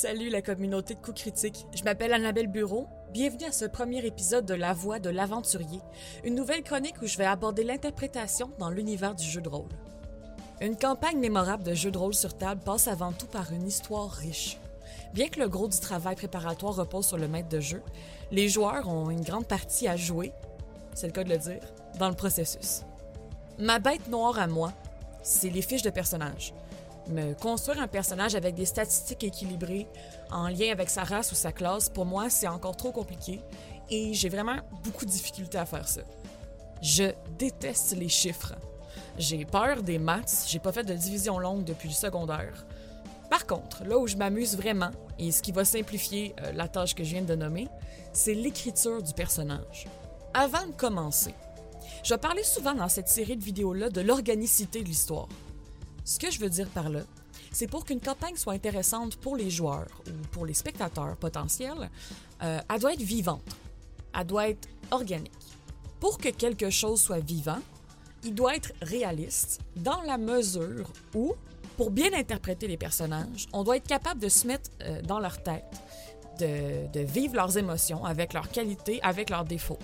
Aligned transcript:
Salut 0.00 0.28
la 0.28 0.42
communauté 0.42 0.94
de 0.94 1.00
coups 1.00 1.22
critiques. 1.22 1.66
Je 1.74 1.82
m'appelle 1.82 2.12
Annabelle 2.12 2.46
Bureau. 2.46 2.86
Bienvenue 3.12 3.46
à 3.46 3.50
ce 3.50 3.64
premier 3.64 4.06
épisode 4.06 4.46
de 4.46 4.54
La 4.54 4.72
Voix 4.72 5.00
de 5.00 5.10
l'aventurier, 5.10 5.80
une 6.22 6.36
nouvelle 6.36 6.62
chronique 6.62 7.02
où 7.02 7.08
je 7.08 7.18
vais 7.18 7.24
aborder 7.24 7.64
l'interprétation 7.64 8.52
dans 8.60 8.70
l'univers 8.70 9.16
du 9.16 9.24
jeu 9.24 9.40
de 9.40 9.48
rôle. 9.48 9.72
Une 10.60 10.76
campagne 10.76 11.18
mémorable 11.18 11.64
de 11.64 11.74
jeu 11.74 11.90
de 11.90 11.98
rôle 11.98 12.14
sur 12.14 12.38
table 12.38 12.60
passe 12.64 12.86
avant 12.86 13.10
tout 13.10 13.26
par 13.26 13.52
une 13.52 13.66
histoire 13.66 14.12
riche. 14.12 14.60
Bien 15.14 15.26
que 15.26 15.40
le 15.40 15.48
gros 15.48 15.66
du 15.66 15.80
travail 15.80 16.14
préparatoire 16.14 16.76
repose 16.76 17.08
sur 17.08 17.18
le 17.18 17.26
maître 17.26 17.48
de 17.48 17.58
jeu, 17.58 17.82
les 18.30 18.48
joueurs 18.48 18.88
ont 18.88 19.10
une 19.10 19.22
grande 19.22 19.48
partie 19.48 19.88
à 19.88 19.96
jouer, 19.96 20.32
c'est 20.94 21.08
le 21.08 21.12
cas 21.12 21.24
de 21.24 21.30
le 21.30 21.38
dire, 21.38 21.62
dans 21.98 22.08
le 22.08 22.14
processus. 22.14 22.82
Ma 23.58 23.80
bête 23.80 24.06
noire 24.06 24.38
à 24.38 24.46
moi, 24.46 24.72
c'est 25.24 25.50
les 25.50 25.62
fiches 25.62 25.82
de 25.82 25.90
personnages 25.90 26.54
me 27.08 27.34
construire 27.34 27.80
un 27.80 27.88
personnage 27.88 28.34
avec 28.34 28.54
des 28.54 28.66
statistiques 28.66 29.24
équilibrées 29.24 29.86
en 30.30 30.48
lien 30.48 30.70
avec 30.72 30.90
sa 30.90 31.04
race 31.04 31.32
ou 31.32 31.34
sa 31.34 31.52
classe, 31.52 31.88
pour 31.88 32.06
moi, 32.06 32.30
c'est 32.30 32.48
encore 32.48 32.76
trop 32.76 32.92
compliqué 32.92 33.40
et 33.90 34.14
j'ai 34.14 34.28
vraiment 34.28 34.56
beaucoup 34.84 35.04
de 35.04 35.10
difficultés 35.10 35.58
à 35.58 35.66
faire 35.66 35.88
ça. 35.88 36.02
Je 36.82 37.12
déteste 37.38 37.96
les 37.96 38.08
chiffres. 38.08 38.54
J'ai 39.18 39.44
peur 39.44 39.82
des 39.82 39.98
maths, 39.98 40.44
j'ai 40.46 40.58
pas 40.58 40.72
fait 40.72 40.84
de 40.84 40.94
division 40.94 41.38
longue 41.38 41.64
depuis 41.64 41.88
le 41.88 41.94
secondaire. 41.94 42.66
Par 43.30 43.46
contre, 43.46 43.84
là 43.84 43.98
où 43.98 44.06
je 44.06 44.16
m'amuse 44.16 44.56
vraiment, 44.56 44.90
et 45.18 45.32
ce 45.32 45.42
qui 45.42 45.52
va 45.52 45.64
simplifier 45.64 46.34
euh, 46.40 46.52
la 46.52 46.68
tâche 46.68 46.94
que 46.94 47.04
je 47.04 47.10
viens 47.10 47.22
de 47.22 47.34
nommer, 47.34 47.68
c'est 48.12 48.34
l'écriture 48.34 49.02
du 49.02 49.12
personnage. 49.12 49.86
Avant 50.32 50.66
de 50.66 50.72
commencer, 50.72 51.34
je 52.04 52.14
parler 52.14 52.42
souvent 52.42 52.74
dans 52.74 52.88
cette 52.88 53.08
série 53.08 53.36
de 53.36 53.44
vidéos-là 53.44 53.90
de 53.90 54.00
l'organicité 54.00 54.82
de 54.82 54.86
l'histoire. 54.86 55.28
Ce 56.08 56.18
que 56.18 56.30
je 56.30 56.40
veux 56.40 56.48
dire 56.48 56.68
par 56.68 56.88
là, 56.88 57.00
c'est 57.52 57.66
pour 57.66 57.84
qu'une 57.84 58.00
campagne 58.00 58.34
soit 58.34 58.54
intéressante 58.54 59.16
pour 59.16 59.36
les 59.36 59.50
joueurs 59.50 59.90
ou 60.06 60.26
pour 60.32 60.46
les 60.46 60.54
spectateurs 60.54 61.18
potentiels, 61.18 61.90
euh, 62.42 62.60
elle 62.66 62.80
doit 62.80 62.94
être 62.94 63.02
vivante, 63.02 63.44
elle 64.18 64.24
doit 64.24 64.48
être 64.48 64.66
organique. 64.90 65.32
Pour 66.00 66.16
que 66.16 66.30
quelque 66.30 66.70
chose 66.70 67.02
soit 67.02 67.18
vivant, 67.18 67.58
il 68.24 68.34
doit 68.34 68.56
être 68.56 68.72
réaliste 68.80 69.60
dans 69.76 70.00
la 70.00 70.16
mesure 70.16 70.90
où, 71.14 71.34
pour 71.76 71.90
bien 71.90 72.14
interpréter 72.14 72.68
les 72.68 72.78
personnages, 72.78 73.46
on 73.52 73.62
doit 73.62 73.76
être 73.76 73.86
capable 73.86 74.18
de 74.18 74.30
se 74.30 74.46
mettre 74.46 74.70
euh, 74.80 75.02
dans 75.02 75.20
leur 75.20 75.42
tête, 75.42 75.66
de, 76.40 76.90
de 76.90 77.00
vivre 77.00 77.34
leurs 77.34 77.58
émotions 77.58 78.06
avec 78.06 78.32
leurs 78.32 78.48
qualités, 78.48 78.98
avec 79.02 79.28
leurs 79.28 79.44
défauts. 79.44 79.78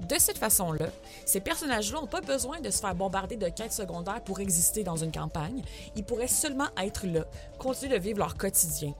De 0.00 0.16
cette 0.18 0.38
façon-là, 0.38 0.86
ces 1.26 1.40
personnages-là 1.40 2.00
n'ont 2.00 2.06
pas 2.06 2.20
besoin 2.20 2.60
de 2.60 2.70
se 2.70 2.80
faire 2.80 2.94
bombarder 2.94 3.36
de 3.36 3.48
quêtes 3.48 3.72
secondaires 3.72 4.22
pour 4.22 4.40
exister 4.40 4.84
dans 4.84 4.96
une 4.96 5.10
campagne. 5.10 5.62
Ils 5.96 6.04
pourraient 6.04 6.28
seulement 6.28 6.68
être 6.80 7.06
là, 7.06 7.24
continuer 7.58 7.98
de 7.98 8.02
vivre 8.02 8.18
leur 8.18 8.36
quotidien. 8.36 8.94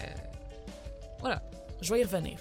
Euh, 0.00 0.06
voilà, 1.20 1.42
je 1.80 1.94
vais 1.94 2.00
y 2.00 2.04
revenir. 2.04 2.38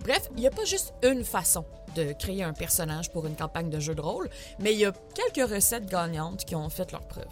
Bref, 0.00 0.28
il 0.36 0.40
n'y 0.40 0.46
a 0.46 0.50
pas 0.50 0.64
juste 0.64 0.94
une 1.02 1.24
façon 1.24 1.64
de 1.94 2.12
créer 2.12 2.42
un 2.42 2.52
personnage 2.52 3.10
pour 3.10 3.26
une 3.26 3.36
campagne 3.36 3.70
de 3.70 3.80
jeu 3.80 3.94
de 3.94 4.00
rôle, 4.00 4.28
mais 4.58 4.72
il 4.72 4.78
y 4.80 4.84
a 4.84 4.92
quelques 5.14 5.50
recettes 5.50 5.86
gagnantes 5.86 6.44
qui 6.44 6.54
ont 6.54 6.68
fait 6.68 6.90
leur 6.92 7.02
preuve. 7.02 7.26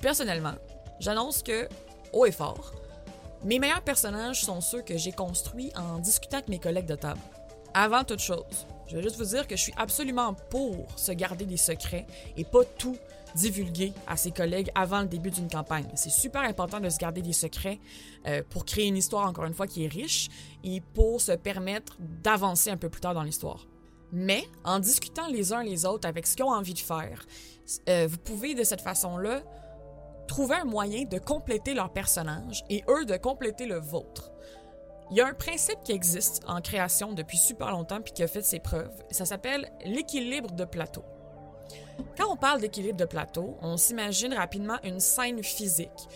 Personnellement, 0.00 0.54
j'annonce 0.98 1.42
que, 1.42 1.68
haut 2.12 2.26
et 2.26 2.32
fort, 2.32 2.72
mes 3.44 3.58
meilleurs 3.58 3.82
personnages 3.82 4.42
sont 4.42 4.60
ceux 4.60 4.82
que 4.82 4.96
j'ai 4.96 5.12
construits 5.12 5.72
en 5.76 5.98
discutant 5.98 6.38
avec 6.38 6.48
mes 6.48 6.58
collègues 6.58 6.86
de 6.86 6.94
table. 6.94 7.20
Avant 7.74 8.04
toute 8.04 8.20
chose, 8.20 8.66
je 8.88 8.96
vais 8.96 9.02
juste 9.02 9.16
vous 9.16 9.24
dire 9.24 9.46
que 9.46 9.56
je 9.56 9.62
suis 9.62 9.74
absolument 9.76 10.34
pour 10.50 10.86
se 10.96 11.12
garder 11.12 11.46
des 11.46 11.56
secrets 11.56 12.06
et 12.36 12.44
pas 12.44 12.64
tout 12.64 12.96
divulguer 13.34 13.92
à 14.06 14.16
ses 14.16 14.30
collègues 14.30 14.70
avant 14.74 15.00
le 15.00 15.06
début 15.06 15.30
d'une 15.30 15.48
campagne. 15.48 15.86
C'est 15.94 16.10
super 16.10 16.42
important 16.42 16.80
de 16.80 16.88
se 16.88 16.98
garder 16.98 17.20
des 17.22 17.32
secrets 17.32 17.80
euh, 18.26 18.42
pour 18.48 18.64
créer 18.64 18.86
une 18.86 18.96
histoire, 18.96 19.26
encore 19.26 19.44
une 19.44 19.54
fois, 19.54 19.66
qui 19.66 19.84
est 19.84 19.88
riche 19.88 20.28
et 20.62 20.80
pour 20.80 21.20
se 21.20 21.32
permettre 21.32 21.96
d'avancer 21.98 22.70
un 22.70 22.76
peu 22.76 22.88
plus 22.88 23.00
tard 23.00 23.14
dans 23.14 23.22
l'histoire. 23.22 23.66
Mais 24.12 24.44
en 24.62 24.78
discutant 24.78 25.26
les 25.26 25.52
uns 25.52 25.64
les 25.64 25.86
autres 25.86 26.06
avec 26.06 26.26
ce 26.26 26.36
qu'ils 26.36 26.44
ont 26.44 26.52
envie 26.52 26.74
de 26.74 26.78
faire, 26.78 27.26
euh, 27.88 28.06
vous 28.08 28.18
pouvez 28.18 28.54
de 28.54 28.62
cette 28.62 28.80
façon-là 28.80 29.42
trouver 30.28 30.56
un 30.56 30.64
moyen 30.64 31.04
de 31.04 31.18
compléter 31.18 31.74
leur 31.74 31.92
personnage 31.92 32.64
et 32.70 32.84
eux 32.88 33.04
de 33.04 33.16
compléter 33.16 33.66
le 33.66 33.78
vôtre. 33.78 34.30
Il 35.10 35.16
y 35.16 35.20
a 35.20 35.26
un 35.26 35.34
principe 35.34 35.78
qui 35.84 35.92
existe 35.92 36.42
en 36.48 36.60
création 36.60 37.12
depuis 37.12 37.36
super 37.36 37.70
longtemps 37.70 38.00
puis 38.00 38.12
qui 38.12 38.22
a 38.22 38.28
fait 38.28 38.42
ses 38.42 38.58
preuves. 38.58 38.90
Ça 39.10 39.24
s'appelle 39.24 39.70
l'équilibre 39.84 40.50
de 40.52 40.64
plateau. 40.64 41.04
Quand 42.16 42.32
on 42.32 42.36
parle 42.36 42.60
d'équilibre 42.60 42.96
de 42.96 43.04
plateau, 43.04 43.56
on 43.60 43.76
s'imagine 43.76 44.34
rapidement 44.34 44.78
une 44.82 45.00
scène 45.00 45.42
physique. 45.42 46.08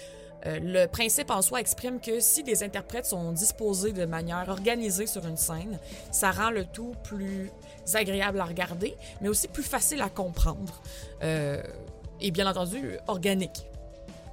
Euh, 0.47 0.59
le 0.63 0.87
principe 0.87 1.31
en 1.31 1.43
soi 1.43 1.61
exprime 1.61 2.01
que 2.01 2.21
si 2.21 2.43
des 2.43 2.63
interprètes 2.63 3.07
sont 3.07 3.33
disposés 3.33 3.93
de 3.93 4.05
manière 4.05 4.49
organisée 4.49 5.07
sur 5.07 5.27
une 5.27 5.37
scène, 5.37 5.79
ça 6.13 6.31
rend 6.31 6.51
le 6.51 6.65
tout 6.65 6.95
plus 7.03 7.51
agréable 7.95 8.41
à 8.41 8.45
regarder, 8.45 8.97
mais 9.21 9.29
aussi 9.29 9.49
plus 9.49 9.63
facile 9.63 10.01
à 10.01 10.09
comprendre. 10.09 10.81
Euh, 11.23 11.63
et 12.21 12.31
bien 12.31 12.49
entendu, 12.49 12.99
organique. 13.07 13.67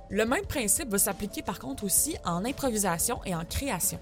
Le 0.09 0.25
même 0.25 0.45
principe 0.45 0.89
va 0.89 0.99
s'appliquer 0.99 1.41
par 1.41 1.59
contre 1.59 1.83
aussi 1.83 2.15
en 2.23 2.45
improvisation 2.45 3.19
et 3.25 3.33
en 3.33 3.43
création. 3.43 3.99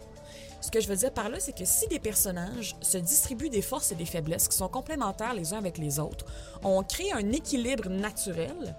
Ce 0.63 0.71
que 0.71 0.79
je 0.79 0.87
veux 0.87 0.95
dire 0.95 1.11
par 1.11 1.27
là, 1.27 1.41
c'est 1.41 1.51
que 1.51 1.65
si 1.65 1.89
des 1.89 1.99
personnages 1.99 2.77
se 2.79 2.97
distribuent 2.97 3.49
des 3.49 3.61
forces 3.61 3.91
et 3.91 3.95
des 3.95 4.05
faiblesses 4.05 4.47
qui 4.47 4.55
sont 4.55 4.69
complémentaires 4.69 5.33
les 5.33 5.53
uns 5.53 5.57
avec 5.57 5.77
les 5.77 5.99
autres, 5.99 6.25
on 6.63 6.81
crée 6.83 7.11
un 7.11 7.33
équilibre 7.33 7.89
naturel 7.89 8.73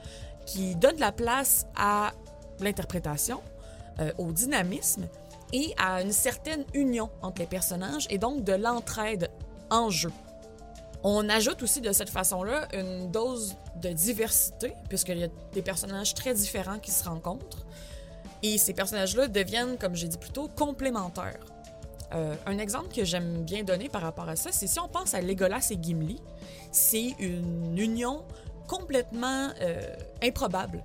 qui 0.47 0.77
donne 0.77 0.97
la 0.99 1.13
place 1.13 1.67
à 1.77 2.13
l'interprétation, 2.61 3.43
euh, 4.01 4.11
au 4.17 4.33
dynamisme 4.33 5.07
et 5.53 5.75
à 5.77 6.01
une 6.01 6.13
certaine 6.13 6.65
union 6.73 7.11
entre 7.21 7.43
les 7.43 7.47
personnages 7.47 8.07
et 8.09 8.17
donc 8.17 8.45
de 8.45 8.55
l'entraide 8.55 9.31
en 9.69 9.91
jeu. 9.91 10.13
On 11.03 11.29
ajoute 11.29 11.63
aussi 11.63 11.83
de 11.83 11.93
cette 11.93 12.09
façon-là 12.09 12.67
une 12.73 13.11
dose 13.11 13.57
de 13.77 13.91
diversité, 13.91 14.73
puisqu'il 14.89 15.19
y 15.19 15.25
a 15.25 15.29
des 15.53 15.61
personnages 15.61 16.15
très 16.15 16.33
différents 16.33 16.79
qui 16.79 16.93
se 16.93 17.05
rencontrent. 17.05 17.67
Et 18.43 18.57
ces 18.57 18.73
personnages-là 18.73 19.29
deviennent, 19.29 19.77
comme 19.77 19.95
j'ai 19.95 20.09
dit 20.09 20.17
plus 20.17 20.31
tôt, 20.31 20.49
complémentaires. 20.49 21.54
Euh, 22.15 22.37
un 22.47 22.59
exemple 22.59 22.95
que 22.95 23.05
j'aime 23.05 23.43
bien 23.43 23.65
donner 23.65 23.89
par 23.89 24.03
rapport 24.03 24.29
à 24.29 24.37
ça, 24.37 24.53
c'est 24.53 24.67
si 24.67 24.79
on 24.79 24.89
pense 24.89 25.15
à 25.15 25.21
Legolas 25.21 25.69
et 25.71 25.79
Gimli, 25.81 26.21
c'est 26.71 27.15
une 27.19 27.77
union 27.77 28.25
complètement 28.69 29.51
euh, 29.61 29.95
improbable, 30.23 30.83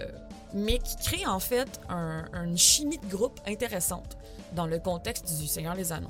euh, 0.00 0.06
mais 0.54 0.78
qui 0.78 0.96
crée 0.96 1.26
en 1.26 1.38
fait 1.38 1.80
une 1.88 2.58
chimie 2.58 2.98
de 2.98 3.06
groupe 3.06 3.40
intéressante 3.46 4.18
dans 4.52 4.66
le 4.66 4.78
contexte 4.78 5.38
du 5.38 5.46
Seigneur 5.46 5.74
des 5.74 5.92
Anneaux. 5.92 6.08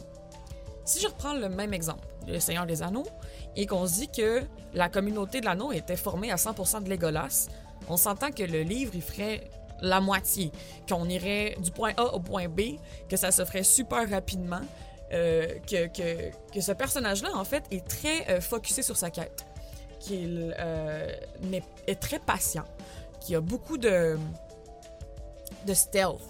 Si 0.84 1.00
je 1.00 1.08
reprends 1.08 1.34
le 1.34 1.50
même 1.50 1.74
exemple, 1.74 2.08
le 2.26 2.40
Seigneur 2.40 2.64
des 2.64 2.82
Anneaux, 2.82 3.06
et 3.56 3.66
qu'on 3.66 3.86
se 3.86 3.94
dit 3.94 4.08
que 4.08 4.42
la 4.72 4.88
communauté 4.88 5.40
de 5.40 5.44
l'anneau 5.44 5.72
était 5.72 5.96
formée 5.96 6.30
à 6.30 6.36
100% 6.36 6.84
de 6.84 6.88
Legolas, 6.88 7.48
on 7.88 7.98
s'entend 7.98 8.30
que 8.30 8.42
le 8.42 8.62
livre, 8.62 8.92
il 8.94 9.02
ferait 9.02 9.50
la 9.80 10.00
moitié, 10.00 10.52
qu'on 10.88 11.08
irait 11.08 11.56
du 11.60 11.70
point 11.70 11.92
A 11.96 12.14
au 12.14 12.20
point 12.20 12.48
B, 12.48 12.76
que 13.08 13.16
ça 13.16 13.30
se 13.30 13.44
ferait 13.44 13.62
super 13.62 14.08
rapidement, 14.08 14.60
euh, 15.12 15.46
que, 15.66 15.86
que, 15.86 16.30
que, 16.52 16.60
ce 16.60 16.72
personnage-là, 16.72 17.30
en 17.34 17.44
fait, 17.44 17.64
est 17.70 17.86
très 17.86 18.28
euh, 18.28 18.40
focusé 18.40 18.82
sur 18.82 18.96
sa 18.96 19.10
quête, 19.10 19.46
qu'il 20.00 20.54
euh, 20.58 21.08
est, 21.86 22.00
très 22.00 22.18
patient, 22.18 22.64
qu'il 23.20 23.36
a 23.36 23.40
beaucoup 23.40 23.78
de, 23.78 24.18
de 25.66 25.74
stealth. 25.74 26.20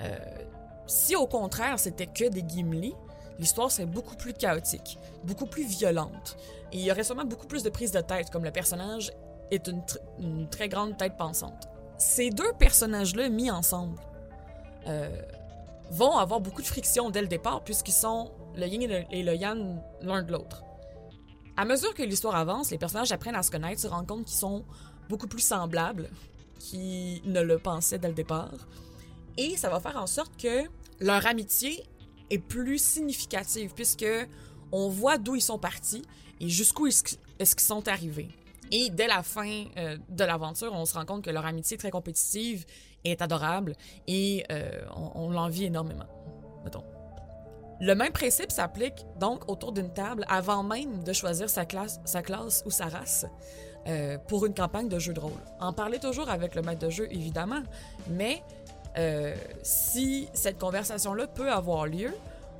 Euh, 0.00 0.16
si 0.86 1.14
au 1.16 1.26
contraire 1.26 1.78
c'était 1.78 2.06
que 2.06 2.28
des 2.28 2.44
Gimli, 2.46 2.94
l'histoire 3.38 3.70
serait 3.70 3.86
beaucoup 3.86 4.16
plus 4.16 4.34
chaotique, 4.34 4.98
beaucoup 5.24 5.46
plus 5.46 5.64
violente. 5.64 6.36
Et 6.72 6.78
il 6.78 6.84
y 6.84 6.90
aurait 6.90 7.04
sûrement 7.04 7.24
beaucoup 7.24 7.46
plus 7.46 7.62
de 7.62 7.70
prise 7.70 7.92
de 7.92 8.00
tête, 8.00 8.30
comme 8.30 8.44
le 8.44 8.50
personnage 8.50 9.12
est 9.50 9.68
une, 9.68 9.82
une 10.18 10.48
très 10.48 10.68
grande 10.68 10.96
tête 10.96 11.16
pensante 11.16 11.68
ces 12.02 12.30
deux 12.30 12.52
personnages-là 12.58 13.28
mis 13.28 13.50
ensemble 13.50 13.98
euh, 14.88 15.08
vont 15.92 16.16
avoir 16.16 16.40
beaucoup 16.40 16.60
de 16.60 16.66
friction 16.66 17.10
dès 17.10 17.22
le 17.22 17.28
départ 17.28 17.62
puisqu'ils 17.62 17.92
sont 17.92 18.32
le 18.56 18.66
yin 18.66 18.82
et 19.10 19.22
le, 19.22 19.34
yang 19.34 19.78
l'un 20.00 20.22
de 20.22 20.32
l'autre. 20.32 20.64
À 21.56 21.64
mesure 21.64 21.94
que 21.94 22.02
l'histoire 22.02 22.34
avance, 22.34 22.70
les 22.70 22.78
personnages 22.78 23.12
apprennent 23.12 23.36
à 23.36 23.42
se 23.42 23.50
connaître, 23.50 23.80
se 23.80 23.86
rendent 23.86 24.06
compte 24.06 24.24
qu'ils 24.24 24.36
sont 24.36 24.64
beaucoup 25.08 25.28
plus 25.28 25.42
semblables 25.42 26.10
qu'ils 26.58 27.22
ne 27.24 27.40
le 27.40 27.58
pensaient 27.58 27.98
dès 27.98 28.08
le 28.08 28.14
départ. 28.14 28.52
Et 29.36 29.56
ça 29.56 29.68
va 29.68 29.80
faire 29.80 29.96
en 29.96 30.06
sorte 30.06 30.36
que 30.36 30.64
leur 31.00 31.26
amitié 31.26 31.84
est 32.30 32.38
plus 32.38 32.82
significative 32.82 33.72
puisque 33.74 34.06
on 34.72 34.88
voit 34.88 35.18
d'où 35.18 35.36
ils 35.36 35.42
sont 35.42 35.58
partis 35.58 36.02
et 36.40 36.48
jusqu'où 36.48 36.86
est-ce 36.86 37.02
qu'ils 37.02 37.60
sont 37.60 37.86
arrivés. 37.86 38.30
Et 38.72 38.88
dès 38.88 39.06
la 39.06 39.22
fin 39.22 39.64
euh, 39.76 39.98
de 40.08 40.24
l'aventure, 40.24 40.72
on 40.72 40.86
se 40.86 40.94
rend 40.94 41.04
compte 41.04 41.22
que 41.22 41.30
leur 41.30 41.44
amitié 41.44 41.76
très 41.76 41.90
compétitive 41.90 42.64
est 43.04 43.20
adorable 43.20 43.74
et 44.06 44.44
euh, 44.50 44.82
on, 45.14 45.30
l'envie 45.30 45.66
énormément. 45.66 46.06
Mettons. 46.64 46.82
Le 47.80 47.94
même 47.94 48.12
principe 48.12 48.50
s'applique 48.50 49.04
donc 49.20 49.48
autour 49.50 49.72
d'une 49.72 49.92
table 49.92 50.24
avant 50.28 50.62
même 50.62 51.04
de 51.04 51.12
choisir 51.12 51.50
sa 51.50 51.66
classe, 51.66 52.00
sa 52.06 52.22
classe 52.22 52.62
ou 52.64 52.70
sa 52.70 52.86
race 52.86 53.26
euh, 53.88 54.16
pour 54.28 54.46
une 54.46 54.54
campagne 54.54 54.88
de 54.88 54.98
jeu 54.98 55.12
de 55.12 55.20
rôle. 55.20 55.32
En 55.60 55.74
parler 55.74 55.98
toujours 55.98 56.30
avec 56.30 56.54
le 56.54 56.62
maître 56.62 56.86
de 56.86 56.90
jeu, 56.90 57.08
évidemment, 57.10 57.62
mais 58.08 58.42
si 59.62 60.28
cette 60.34 60.58
conversation-là 60.58 61.26
peut 61.26 61.50
avoir 61.50 61.86
lieu, 61.86 62.12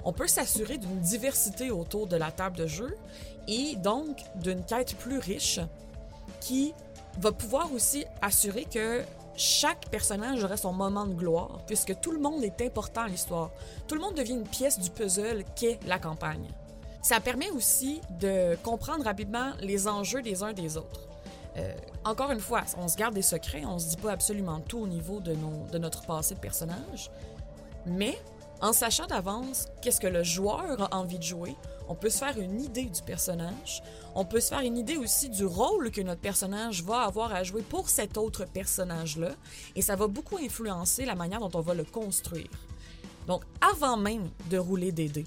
on 0.02 0.14
peut 0.14 0.26
s'assurer 0.26 0.78
d'une 0.78 0.98
diversité 0.98 1.70
autour 1.70 2.06
de 2.06 2.16
la 2.16 2.30
table 2.30 2.56
de 2.56 2.66
jeu 2.66 2.96
et 3.46 3.76
donc 3.76 4.18
d'une 4.36 4.64
quête 4.64 4.96
plus 4.96 5.18
riche 5.18 5.60
qui 6.42 6.74
va 7.20 7.30
pouvoir 7.30 7.72
aussi 7.72 8.04
assurer 8.20 8.64
que 8.64 9.02
chaque 9.36 9.88
personnage 9.88 10.42
aurait 10.42 10.56
son 10.56 10.72
moment 10.72 11.06
de 11.06 11.14
gloire, 11.14 11.60
puisque 11.66 11.98
tout 12.00 12.10
le 12.10 12.18
monde 12.18 12.42
est 12.42 12.60
important 12.60 13.02
à 13.02 13.08
l'histoire. 13.08 13.50
Tout 13.86 13.94
le 13.94 14.00
monde 14.00 14.14
devient 14.14 14.34
une 14.34 14.46
pièce 14.46 14.78
du 14.78 14.90
puzzle 14.90 15.44
qu'est 15.54 15.78
la 15.86 15.98
campagne. 15.98 16.48
Ça 17.00 17.20
permet 17.20 17.50
aussi 17.50 18.00
de 18.20 18.56
comprendre 18.62 19.04
rapidement 19.04 19.52
les 19.60 19.88
enjeux 19.88 20.22
des 20.22 20.42
uns 20.42 20.52
des 20.52 20.76
autres. 20.76 21.08
Euh, 21.56 21.74
encore 22.04 22.30
une 22.30 22.40
fois, 22.40 22.62
on 22.78 22.88
se 22.88 22.96
garde 22.96 23.14
des 23.14 23.22
secrets, 23.22 23.64
on 23.64 23.78
se 23.78 23.88
dit 23.88 23.96
pas 23.96 24.12
absolument 24.12 24.60
tout 24.60 24.78
au 24.78 24.86
niveau 24.86 25.20
de, 25.20 25.34
de 25.70 25.78
notre 25.78 26.02
passé 26.02 26.34
de 26.34 26.40
personnage, 26.40 27.10
mais 27.86 28.18
en 28.60 28.72
sachant 28.72 29.06
d'avance 29.06 29.66
qu'est-ce 29.80 30.00
que 30.00 30.06
le 30.06 30.22
joueur 30.22 30.80
a 30.80 30.96
envie 30.96 31.18
de 31.18 31.24
jouer, 31.24 31.56
on 31.88 31.94
peut 31.94 32.10
se 32.10 32.18
faire 32.18 32.38
une 32.38 32.60
idée 32.60 32.84
du 32.84 33.02
personnage, 33.02 33.82
on 34.14 34.24
peut 34.24 34.40
se 34.40 34.48
faire 34.48 34.60
une 34.60 34.78
idée 34.78 34.96
aussi 34.96 35.28
du 35.28 35.44
rôle 35.44 35.90
que 35.90 36.00
notre 36.00 36.20
personnage 36.20 36.82
va 36.82 37.02
avoir 37.02 37.34
à 37.34 37.42
jouer 37.42 37.62
pour 37.62 37.88
cet 37.88 38.16
autre 38.16 38.44
personnage-là, 38.44 39.30
et 39.76 39.82
ça 39.82 39.96
va 39.96 40.06
beaucoup 40.06 40.38
influencer 40.38 41.04
la 41.04 41.14
manière 41.14 41.40
dont 41.40 41.50
on 41.54 41.60
va 41.60 41.74
le 41.74 41.84
construire. 41.84 42.50
Donc, 43.26 43.42
avant 43.60 43.96
même 43.96 44.30
de 44.50 44.58
rouler 44.58 44.92
des 44.92 45.08
dés, 45.08 45.26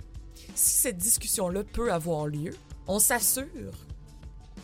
si 0.54 0.76
cette 0.76 0.98
discussion-là 0.98 1.64
peut 1.64 1.92
avoir 1.92 2.28
lieu, 2.28 2.56
on 2.88 3.00
s'assure 3.00 3.74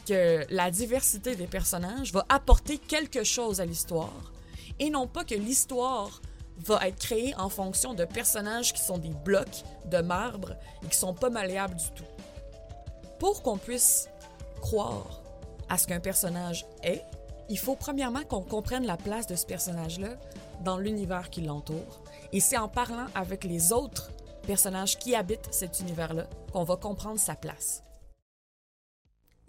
que 0.08 0.46
la 0.50 0.72
diversité 0.72 1.36
des 1.36 1.48
personnages 1.48 2.12
va 2.12 2.26
apporter 2.30 2.78
quelque 2.78 3.24
chose 3.24 3.62
à 3.62 3.66
l'histoire, 3.66 4.32
et 4.80 4.90
non 4.90 5.08
pas 5.08 5.24
que 5.24 5.36
l'histoire 5.36 6.22
va 6.64 6.88
être 6.88 6.98
créée 6.98 7.34
en 7.38 7.50
fonction 7.50 7.94
de 7.94 8.06
personnages 8.06 8.74
qui 8.74 8.82
sont 8.82 8.98
des 8.98 9.10
blocs 9.10 9.64
de 9.86 10.00
marbre 10.00 10.56
et 10.84 10.88
qui 10.88 10.98
sont 10.98 11.14
pas 11.14 11.30
malléables 11.30 11.76
du 11.76 11.90
tout. 11.92 12.06
Pour 13.20 13.42
qu'on 13.42 13.58
puisse 13.58 14.10
croire 14.62 15.22
à 15.70 15.78
ce 15.78 15.88
qu'un 15.88 16.00
personnage 16.00 16.66
est, 16.84 17.04
il 17.50 17.58
faut 17.58 17.76
premièrement 17.76 18.24
qu'on 18.24 18.42
comprenne 18.42 18.86
la 18.86 18.98
place 18.98 19.28
de 19.28 19.36
ce 19.36 19.46
personnage-là 19.46 20.16
dans 20.64 20.78
l'univers 20.78 21.30
qui 21.30 21.42
l'entoure. 21.42 22.02
Et 22.32 22.40
c'est 22.40 22.58
en 22.58 22.68
parlant 22.68 23.08
avec 23.16 23.44
les 23.44 23.74
autres 23.74 24.12
personnages 24.48 24.98
qui 24.98 25.16
habitent 25.16 25.50
cet 25.52 25.80
univers-là 25.80 26.28
qu'on 26.54 26.64
va 26.64 26.78
comprendre 26.78 27.20
sa 27.20 27.36
place. 27.36 27.84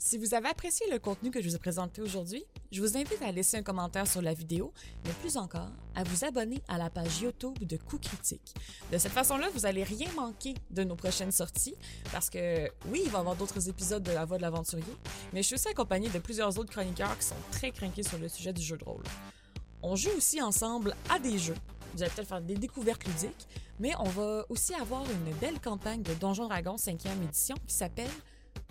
Si 0.04 0.18
vous 0.18 0.34
avez 0.34 0.48
apprécié 0.48 0.84
le 0.90 0.98
contenu 0.98 1.30
que 1.30 1.40
je 1.40 1.48
vous 1.48 1.54
ai 1.54 1.60
présenté 1.60 2.02
aujourd'hui, 2.02 2.44
je 2.72 2.80
vous 2.80 2.96
invite 2.96 3.22
à 3.22 3.30
laisser 3.30 3.58
un 3.58 3.62
commentaire 3.62 4.04
sur 4.04 4.20
la 4.20 4.34
vidéo, 4.34 4.72
mais 5.04 5.12
plus 5.12 5.36
encore, 5.36 5.70
à 5.94 6.02
vous 6.02 6.24
abonner 6.24 6.60
à 6.66 6.76
la 6.76 6.90
page 6.90 7.20
YouTube 7.20 7.56
de 7.60 7.76
Coup 7.76 7.98
Critique. 7.98 8.52
De 8.90 8.98
cette 8.98 9.12
façon-là, 9.12 9.48
vous 9.54 9.60
n'allez 9.60 9.84
rien 9.84 10.10
manquer 10.16 10.54
de 10.72 10.82
nos 10.82 10.96
prochaines 10.96 11.30
sorties, 11.30 11.76
parce 12.10 12.30
que 12.30 12.68
oui, 12.88 13.02
il 13.04 13.10
va 13.10 13.18
y 13.18 13.20
avoir 13.20 13.36
d'autres 13.36 13.68
épisodes 13.68 14.02
de 14.02 14.10
La 14.10 14.24
Voix 14.24 14.38
de 14.38 14.42
l'Aventurier, 14.42 14.84
mais 15.32 15.40
je 15.40 15.46
suis 15.46 15.54
aussi 15.54 15.68
accompagnée 15.68 16.08
de 16.08 16.18
plusieurs 16.18 16.58
autres 16.58 16.72
chroniqueurs 16.72 17.16
qui 17.16 17.26
sont 17.26 17.36
très 17.52 17.70
craqués 17.70 18.02
sur 18.02 18.18
le 18.18 18.28
sujet 18.28 18.52
du 18.52 18.60
jeu 18.60 18.76
de 18.76 18.84
rôle. 18.84 19.04
On 19.82 19.94
joue 19.94 20.10
aussi 20.16 20.42
ensemble 20.42 20.96
à 21.10 21.20
des 21.20 21.38
jeux. 21.38 21.56
Vous 21.94 22.02
allez 22.02 22.10
peut-être 22.10 22.28
faire 22.28 22.42
des 22.42 22.56
découvertes 22.56 23.04
ludiques, 23.04 23.46
mais 23.78 23.92
on 24.00 24.08
va 24.08 24.46
aussi 24.48 24.74
avoir 24.74 25.04
une 25.04 25.32
belle 25.36 25.60
campagne 25.60 26.02
de 26.02 26.12
Donjon 26.14 26.48
Dragon 26.48 26.74
5e 26.74 27.22
édition 27.22 27.54
qui 27.68 27.74
s'appelle 27.74 28.10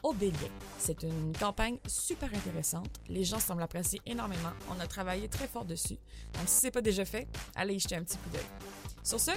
Obélien. 0.04 0.50
C'est 0.78 1.04
une 1.04 1.34
campagne 1.38 1.78
super 1.88 2.30
intéressante. 2.34 2.90
Les 3.08 3.24
gens 3.24 3.40
semblent 3.40 3.62
apprécier 3.62 4.02
énormément. 4.06 4.52
On 4.70 4.80
a 4.80 4.88
travaillé 4.88 5.28
très 5.28 5.48
fort 5.48 5.66
dessus. 5.66 5.98
Donc, 6.34 6.48
si 6.48 6.62
ce 6.62 6.66
n'est 6.66 6.72
pas 6.72 6.82
déjà 6.82 7.06
fait, 7.06 7.28
allez 7.56 7.76
y 7.76 7.80
jeter 7.80 7.96
un 7.96 8.04
petit 8.04 8.18
coup 8.18 8.30
d'œil. 8.30 8.46
Sur 9.04 9.20
ce, 9.20 9.32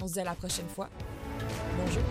on 0.00 0.06
se 0.06 0.14
dit 0.14 0.20
à 0.20 0.24
la 0.24 0.34
prochaine 0.34 0.68
fois. 0.68 0.88
Bonjour. 1.78 2.02